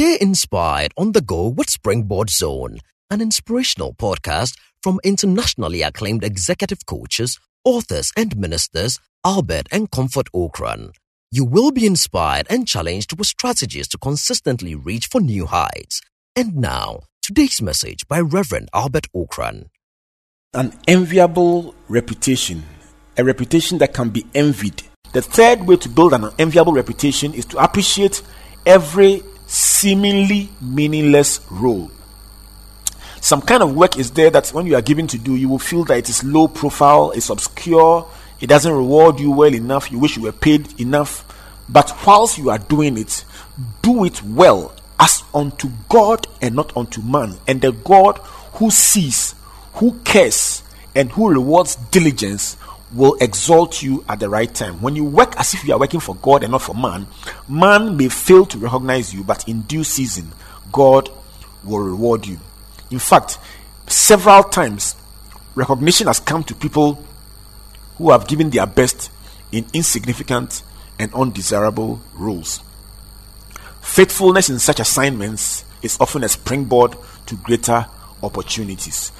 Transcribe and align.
Stay 0.00 0.16
inspired 0.18 0.94
on 0.96 1.12
the 1.12 1.20
go 1.20 1.48
with 1.48 1.68
Springboard 1.68 2.30
Zone, 2.30 2.78
an 3.10 3.20
inspirational 3.20 3.92
podcast 3.92 4.56
from 4.82 4.98
internationally 5.04 5.82
acclaimed 5.82 6.24
executive 6.24 6.86
coaches, 6.86 7.38
authors, 7.66 8.10
and 8.16 8.34
ministers 8.34 8.98
Albert 9.26 9.66
and 9.70 9.90
Comfort 9.90 10.28
Ocran. 10.34 10.92
You 11.30 11.44
will 11.44 11.70
be 11.70 11.84
inspired 11.84 12.46
and 12.48 12.66
challenged 12.66 13.18
with 13.18 13.26
strategies 13.26 13.88
to 13.88 13.98
consistently 13.98 14.74
reach 14.74 15.06
for 15.06 15.20
new 15.20 15.44
heights. 15.44 16.00
And 16.34 16.56
now, 16.56 17.00
today's 17.20 17.60
message 17.60 18.08
by 18.08 18.20
Reverend 18.20 18.70
Albert 18.72 19.06
Ocran. 19.14 19.66
An 20.54 20.72
enviable 20.88 21.74
reputation, 21.88 22.62
a 23.18 23.22
reputation 23.22 23.76
that 23.76 23.92
can 23.92 24.08
be 24.08 24.24
envied. 24.34 24.82
The 25.12 25.20
third 25.20 25.66
way 25.66 25.76
to 25.76 25.90
build 25.90 26.14
an 26.14 26.30
enviable 26.38 26.72
reputation 26.72 27.34
is 27.34 27.44
to 27.44 27.58
appreciate 27.58 28.22
every 28.64 29.22
seemingly 29.80 30.50
meaningless 30.60 31.40
role. 31.50 31.90
Some 33.22 33.40
kind 33.40 33.62
of 33.62 33.74
work 33.74 33.98
is 33.98 34.10
there 34.10 34.28
that 34.28 34.48
when 34.50 34.66
you 34.66 34.76
are 34.76 34.82
given 34.82 35.06
to 35.06 35.16
do, 35.16 35.36
you 35.36 35.48
will 35.48 35.58
feel 35.58 35.84
that 35.84 35.96
it 35.96 36.10
is 36.10 36.22
low 36.22 36.48
profile, 36.48 37.12
it's 37.12 37.30
obscure, 37.30 38.06
it 38.40 38.48
doesn't 38.48 38.72
reward 38.72 39.18
you 39.18 39.30
well 39.30 39.54
enough, 39.54 39.90
you 39.90 39.98
wish 39.98 40.16
you 40.18 40.22
were 40.24 40.32
paid 40.32 40.78
enough. 40.78 41.24
But 41.66 41.94
whilst 42.06 42.36
you 42.36 42.50
are 42.50 42.58
doing 42.58 42.98
it, 42.98 43.24
do 43.80 44.04
it 44.04 44.22
well 44.22 44.74
as 44.98 45.22
unto 45.32 45.70
God 45.88 46.26
and 46.42 46.54
not 46.54 46.76
unto 46.76 47.00
man. 47.00 47.38
And 47.46 47.62
the 47.62 47.72
God 47.72 48.18
who 48.54 48.70
sees, 48.70 49.34
who 49.74 49.98
cares, 50.04 50.62
and 50.94 51.10
who 51.12 51.30
rewards 51.30 51.76
diligence 51.76 52.58
will 52.92 53.16
exalt 53.20 53.82
you 53.82 54.04
at 54.08 54.20
the 54.20 54.28
right 54.28 54.52
time. 54.52 54.80
When 54.82 54.96
you 54.96 55.04
work 55.04 55.38
as 55.38 55.54
if 55.54 55.64
you 55.64 55.72
are 55.74 55.78
working 55.78 56.00
for 56.00 56.16
God 56.16 56.42
and 56.42 56.52
not 56.52 56.62
for 56.62 56.74
man, 56.74 57.06
man 57.48 57.96
may 57.96 58.08
fail 58.08 58.46
to 58.46 58.58
recognize 58.58 59.14
you, 59.14 59.22
but 59.22 59.48
in 59.48 59.62
due 59.62 59.84
season, 59.84 60.32
God 60.72 61.08
will 61.64 61.80
reward 61.80 62.26
you. 62.26 62.38
In 62.90 62.98
fact, 62.98 63.38
several 63.86 64.42
times, 64.42 64.96
recognition 65.54 66.06
has 66.08 66.20
come 66.20 66.42
to 66.44 66.54
people 66.54 67.04
who 67.98 68.10
have 68.10 68.26
given 68.26 68.50
their 68.50 68.66
best 68.66 69.10
in 69.52 69.66
insignificant 69.72 70.62
and 70.98 71.12
undesirable 71.14 72.00
roles. 72.14 72.60
Faithfulness 73.80 74.50
in 74.50 74.58
such 74.58 74.80
assignments 74.80 75.64
is 75.82 75.96
often 76.00 76.24
a 76.24 76.28
springboard 76.28 76.96
to 77.26 77.36
greater 77.36 77.86
opportunities. 78.22 79.12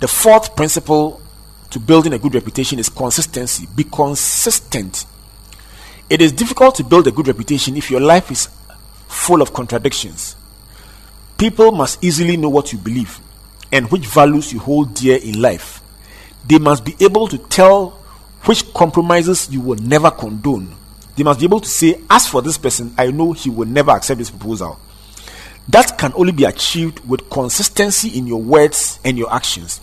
The 0.00 0.08
fourth 0.08 0.56
principle 0.56 1.20
to 1.70 1.80
building 1.80 2.12
a 2.12 2.18
good 2.18 2.34
reputation 2.34 2.78
is 2.78 2.88
consistency. 2.88 3.66
Be 3.74 3.84
consistent. 3.84 5.06
It 6.08 6.20
is 6.20 6.32
difficult 6.32 6.74
to 6.76 6.84
build 6.84 7.06
a 7.06 7.12
good 7.12 7.28
reputation 7.28 7.76
if 7.76 7.90
your 7.90 8.00
life 8.00 8.30
is 8.30 8.48
full 9.06 9.42
of 9.42 9.52
contradictions. 9.52 10.36
People 11.38 11.72
must 11.72 12.02
easily 12.04 12.36
know 12.36 12.48
what 12.48 12.72
you 12.72 12.78
believe 12.78 13.20
and 13.72 13.90
which 13.90 14.06
values 14.06 14.52
you 14.52 14.58
hold 14.58 14.94
dear 14.94 15.18
in 15.22 15.40
life. 15.40 15.80
They 16.46 16.58
must 16.58 16.84
be 16.84 16.96
able 17.00 17.28
to 17.28 17.38
tell 17.38 17.90
which 18.44 18.72
compromises 18.74 19.48
you 19.50 19.60
will 19.60 19.76
never 19.76 20.10
condone. 20.10 20.74
They 21.16 21.22
must 21.22 21.38
be 21.38 21.46
able 21.46 21.60
to 21.60 21.68
say, 21.68 22.00
As 22.08 22.26
for 22.26 22.42
this 22.42 22.58
person, 22.58 22.94
I 22.96 23.10
know 23.10 23.32
he 23.32 23.50
will 23.50 23.68
never 23.68 23.90
accept 23.92 24.18
this 24.18 24.30
proposal. 24.30 24.80
That 25.68 25.98
can 25.98 26.12
only 26.16 26.32
be 26.32 26.44
achieved 26.44 27.06
with 27.08 27.28
consistency 27.30 28.18
in 28.18 28.26
your 28.26 28.40
words 28.40 28.98
and 29.04 29.16
your 29.16 29.32
actions. 29.32 29.80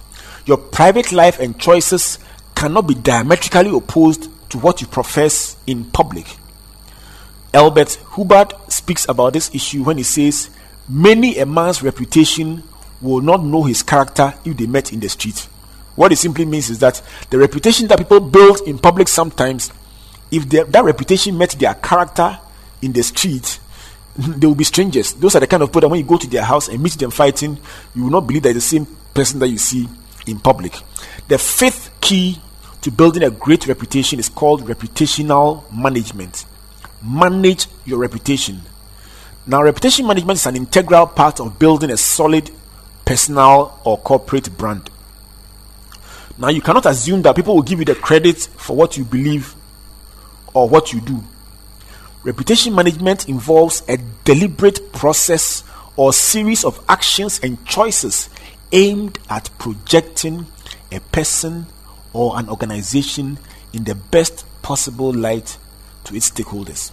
Your 0.48 0.58
private 0.58 1.12
life 1.12 1.42
and 1.42 1.60
choices 1.60 2.20
cannot 2.56 2.88
be 2.88 2.96
diametrically 2.96 3.70
opposed 3.76 4.30
to 4.50 4.58
what 4.58 4.80
you 4.80 4.88
profess 4.88 5.58
in 5.68 5.84
public. 5.84 6.38
Albert 7.54 8.00
Hubbard 8.12 8.54
speaks 8.70 9.06
about 9.10 9.34
this 9.34 9.54
issue 9.54 9.84
when 9.84 9.98
he 9.98 10.04
says, 10.04 10.50
Many 10.88 11.38
a 11.38 11.46
man's 11.46 11.84
reputation 11.84 12.64
will 13.02 13.20
not 13.20 13.44
know 13.44 13.64
his 13.64 13.84
character 13.84 14.34
if 14.46 14.56
they 14.56 14.68
met 14.68 14.94
in 14.94 15.02
the 15.02 15.10
street. 15.10 15.50
What 15.98 16.14
it 16.14 16.16
simply 16.16 16.46
means 16.46 16.70
is 16.70 16.80
that 16.80 17.02
the 17.30 17.38
reputation 17.38 17.90
that 17.90 17.98
people 17.98 18.22
build 18.22 18.62
in 18.62 18.80
public 18.80 19.10
sometimes, 19.10 19.70
if 20.32 20.48
that 20.48 20.82
reputation 20.82 21.38
met 21.38 21.52
their 21.60 21.74
character 21.74 22.40
in 22.82 22.94
the 22.94 23.04
street, 23.04 23.60
they 24.18 24.48
will 24.48 24.56
be 24.56 24.64
strangers. 24.64 25.12
Those 25.12 25.36
are 25.36 25.42
the 25.42 25.48
kind 25.48 25.62
of 25.62 25.70
people 25.70 25.82
that 25.82 25.90
when 25.90 26.00
you 26.00 26.06
go 26.06 26.18
to 26.18 26.28
their 26.28 26.44
house 26.44 26.70
and 26.70 26.82
meet 26.82 26.94
them 26.94 27.12
fighting, 27.12 27.60
you 27.94 28.04
will 28.04 28.12
not 28.12 28.28
believe 28.28 28.44
that 28.44 28.54
the 28.54 28.62
same 28.62 28.88
person 29.14 29.40
that 29.40 29.50
you 29.50 29.58
see 29.58 29.90
in 30.28 30.40
public. 30.40 30.74
The 31.28 31.38
fifth 31.38 31.92
key 32.02 32.40
to 32.82 32.92
building 32.92 33.24
a 33.24 33.30
great 33.30 33.68
reputation 33.68 34.20
is 34.20 34.30
called 34.30 34.64
reputational 34.66 35.64
management. 35.72 36.46
Manage 37.04 37.68
your 37.86 38.00
reputation. 38.00 38.62
Now, 39.46 39.64
reputation 39.64 40.06
management 40.06 40.40
is 40.40 40.46
an 40.46 40.56
integral 40.56 41.08
part 41.08 41.40
of 41.40 41.58
building 41.58 41.90
a 41.90 41.98
solid 41.98 42.52
personal 43.06 43.80
or 43.86 43.98
corporate 43.98 44.56
brand. 44.58 44.90
Now, 46.38 46.50
you 46.50 46.62
cannot 46.62 46.86
assume 46.86 47.22
that 47.24 47.36
people 47.36 47.56
will 47.56 47.64
give 47.64 47.80
you 47.80 47.86
the 47.86 47.96
credit 47.96 48.38
for 48.38 48.76
what 48.76 48.98
you 48.98 49.06
believe 49.06 49.56
or 50.54 50.68
what 50.70 50.94
you 50.94 51.02
do. 51.02 51.24
Reputation 52.24 52.76
management 52.76 53.30
involves 53.30 53.84
a 53.88 53.98
deliberate 54.24 54.92
process 54.92 55.64
or 55.96 56.14
series 56.14 56.64
of 56.64 56.84
actions 56.90 57.40
and 57.42 57.64
choices 57.66 58.30
aimed 58.72 59.20
at 59.30 59.50
projecting 59.58 60.46
a 60.92 61.00
person 61.00 61.68
or 62.14 62.38
an 62.40 62.50
organization 62.50 63.38
in 63.74 63.84
the 63.84 63.96
best 63.96 64.46
possible 64.62 65.14
light 65.14 65.58
to 66.04 66.16
its 66.16 66.32
stakeholders. 66.32 66.92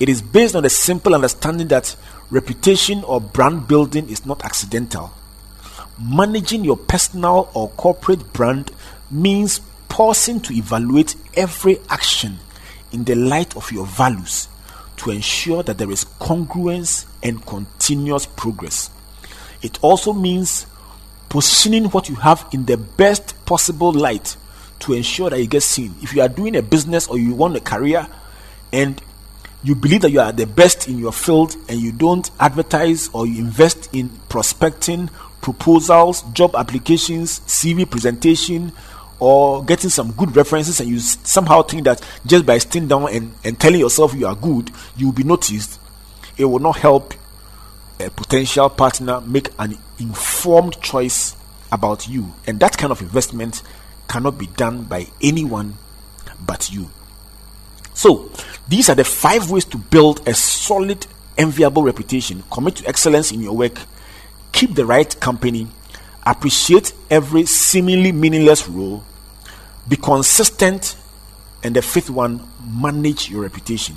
It 0.00 0.08
is 0.08 0.22
based 0.22 0.54
on 0.54 0.62
the 0.62 0.70
simple 0.70 1.14
understanding 1.14 1.68
that 1.68 1.94
reputation 2.30 3.04
or 3.04 3.20
brand 3.20 3.68
building 3.68 4.08
is 4.08 4.26
not 4.26 4.44
accidental 4.44 5.12
managing 5.98 6.64
your 6.64 6.76
personal 6.76 7.50
or 7.54 7.68
corporate 7.70 8.32
brand 8.32 8.70
means 9.10 9.60
pausing 9.88 10.40
to 10.40 10.54
evaluate 10.54 11.14
every 11.34 11.78
action 11.88 12.38
in 12.92 13.04
the 13.04 13.14
light 13.14 13.56
of 13.56 13.70
your 13.72 13.86
values 13.86 14.48
to 14.96 15.10
ensure 15.10 15.62
that 15.62 15.78
there 15.78 15.90
is 15.90 16.04
congruence 16.20 17.06
and 17.22 17.44
continuous 17.46 18.26
progress. 18.26 18.90
It 19.62 19.82
also 19.82 20.12
means 20.12 20.66
positioning 21.32 21.84
what 21.86 22.10
you 22.10 22.14
have 22.14 22.46
in 22.52 22.66
the 22.66 22.76
best 22.76 23.34
possible 23.46 23.90
light 23.90 24.36
to 24.78 24.92
ensure 24.92 25.30
that 25.30 25.40
you 25.40 25.46
get 25.46 25.62
seen. 25.62 25.94
If 26.02 26.12
you 26.12 26.20
are 26.20 26.28
doing 26.28 26.54
a 26.56 26.60
business 26.60 27.08
or 27.08 27.16
you 27.18 27.32
want 27.32 27.56
a 27.56 27.60
career 27.60 28.06
and 28.70 29.00
you 29.64 29.74
believe 29.74 30.02
that 30.02 30.10
you 30.10 30.20
are 30.20 30.30
the 30.30 30.44
best 30.44 30.88
in 30.88 30.98
your 30.98 31.10
field 31.10 31.56
and 31.70 31.80
you 31.80 31.90
don't 31.90 32.30
advertise 32.38 33.08
or 33.14 33.26
you 33.26 33.38
invest 33.38 33.88
in 33.94 34.10
prospecting 34.28 35.08
proposals, 35.40 36.20
job 36.34 36.54
applications, 36.54 37.40
CV 37.46 37.88
presentation, 37.88 38.70
or 39.18 39.64
getting 39.64 39.88
some 39.88 40.12
good 40.12 40.36
references, 40.36 40.80
and 40.80 40.90
you 40.90 40.98
somehow 40.98 41.62
think 41.62 41.84
that 41.84 42.06
just 42.26 42.44
by 42.44 42.58
sitting 42.58 42.88
down 42.88 43.08
and, 43.08 43.32
and 43.42 43.58
telling 43.58 43.80
yourself 43.80 44.12
you 44.12 44.26
are 44.26 44.36
good, 44.36 44.70
you 44.98 45.06
will 45.06 45.14
be 45.14 45.24
noticed, 45.24 45.80
it 46.36 46.44
will 46.44 46.58
not 46.58 46.76
help 46.76 47.14
a 48.02 48.10
potential 48.10 48.68
partner 48.68 49.20
make 49.20 49.50
an 49.58 49.78
informed 49.98 50.80
choice 50.80 51.36
about 51.70 52.08
you. 52.08 52.32
And 52.46 52.60
that 52.60 52.76
kind 52.76 52.90
of 52.90 53.00
investment 53.00 53.62
cannot 54.08 54.38
be 54.38 54.46
done 54.46 54.84
by 54.84 55.06
anyone 55.22 55.74
but 56.44 56.72
you. 56.72 56.90
So, 57.94 58.30
these 58.68 58.88
are 58.88 58.94
the 58.94 59.04
five 59.04 59.50
ways 59.50 59.64
to 59.66 59.78
build 59.78 60.26
a 60.26 60.34
solid, 60.34 61.06
enviable 61.36 61.82
reputation. 61.82 62.42
Commit 62.50 62.76
to 62.76 62.88
excellence 62.88 63.32
in 63.32 63.42
your 63.42 63.56
work 63.56 63.78
keep 64.52 64.74
the 64.74 64.86
right 64.86 65.18
company, 65.18 65.66
appreciate 66.24 66.92
every 67.10 67.46
seemingly 67.46 68.12
meaningless 68.12 68.68
role, 68.68 69.02
be 69.88 69.96
consistent, 69.96 70.96
and 71.64 71.74
the 71.74 71.82
fifth 71.82 72.10
one, 72.10 72.48
manage 72.64 73.30
your 73.30 73.42
reputation. 73.42 73.96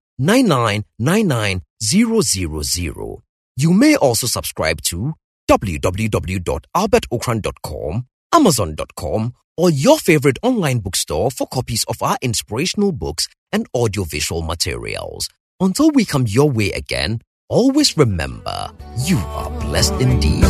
You 3.57 3.73
may 3.73 3.95
also 3.95 4.27
subscribe 4.27 4.81
to 4.83 5.13
www.albertocran.com, 5.49 8.05
amazon.com, 8.33 9.33
or 9.57 9.69
your 9.69 9.97
favorite 9.97 10.39
online 10.41 10.79
bookstore 10.79 11.29
for 11.31 11.47
copies 11.47 11.83
of 11.85 12.01
our 12.01 12.17
inspirational 12.21 12.91
books 12.91 13.27
and 13.51 13.67
audiovisual 13.75 14.41
materials. 14.41 15.29
Until 15.59 15.91
we 15.91 16.05
come 16.05 16.25
your 16.27 16.49
way 16.49 16.71
again, 16.71 17.21
always 17.49 17.97
remember 17.97 18.71
you 19.05 19.17
are 19.17 19.49
blessed 19.59 19.93
indeed. 19.95 20.43